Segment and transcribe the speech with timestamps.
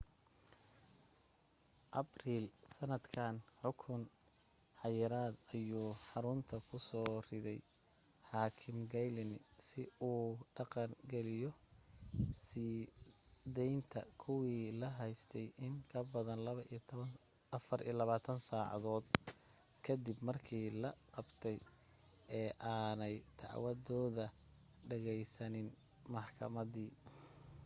[2.01, 4.01] abril sannadkan xukun
[4.81, 7.59] xayiraada ayuu xarunta ku soo riday
[8.29, 9.37] xaakim glyne
[9.67, 11.51] si uu dhaqan geliyo
[12.47, 12.75] sii
[13.55, 19.05] daynta kuwii la haystay in ka badan 24 saacadood
[19.83, 21.57] ka dib markii la qabtay
[22.39, 24.25] ee aanay dacwadooda
[24.89, 25.67] dhegaysanin
[26.13, 26.87] maxkamadi